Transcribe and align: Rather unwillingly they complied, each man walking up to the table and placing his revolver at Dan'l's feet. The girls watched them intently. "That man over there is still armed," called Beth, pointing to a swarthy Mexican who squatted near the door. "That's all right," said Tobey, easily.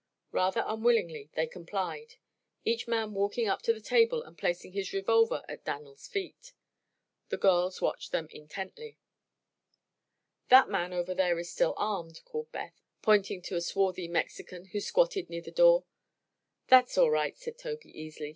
Rather 0.31 0.63
unwillingly 0.65 1.29
they 1.35 1.45
complied, 1.45 2.15
each 2.65 2.87
man 2.87 3.13
walking 3.13 3.47
up 3.47 3.61
to 3.61 3.71
the 3.71 3.79
table 3.79 4.23
and 4.23 4.35
placing 4.35 4.73
his 4.73 4.93
revolver 4.93 5.43
at 5.47 5.63
Dan'l's 5.63 6.07
feet. 6.07 6.53
The 7.29 7.37
girls 7.37 7.83
watched 7.83 8.11
them 8.11 8.27
intently. 8.31 8.97
"That 10.49 10.67
man 10.69 10.91
over 10.91 11.13
there 11.13 11.37
is 11.37 11.51
still 11.51 11.75
armed," 11.77 12.21
called 12.25 12.51
Beth, 12.51 12.81
pointing 13.03 13.43
to 13.43 13.55
a 13.55 13.61
swarthy 13.61 14.07
Mexican 14.07 14.65
who 14.73 14.79
squatted 14.79 15.29
near 15.29 15.43
the 15.43 15.51
door. 15.51 15.85
"That's 16.65 16.97
all 16.97 17.11
right," 17.11 17.37
said 17.37 17.59
Tobey, 17.59 17.89
easily. 17.91 18.29